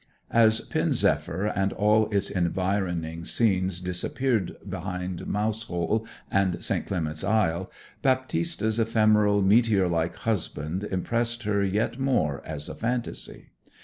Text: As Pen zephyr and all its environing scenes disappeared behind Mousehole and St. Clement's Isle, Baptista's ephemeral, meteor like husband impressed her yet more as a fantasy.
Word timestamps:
As 0.31 0.61
Pen 0.61 0.93
zephyr 0.93 1.45
and 1.45 1.73
all 1.73 2.09
its 2.09 2.31
environing 2.31 3.23
scenes 3.23 3.79
disappeared 3.79 4.55
behind 4.67 5.27
Mousehole 5.27 6.07
and 6.31 6.63
St. 6.63 6.87
Clement's 6.87 7.23
Isle, 7.23 7.69
Baptista's 8.01 8.79
ephemeral, 8.79 9.43
meteor 9.43 9.87
like 9.87 10.15
husband 10.15 10.85
impressed 10.85 11.43
her 11.43 11.63
yet 11.63 11.99
more 11.99 12.41
as 12.43 12.67
a 12.67 12.73
fantasy. 12.73 13.49